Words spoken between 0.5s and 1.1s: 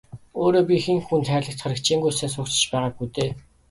би хэн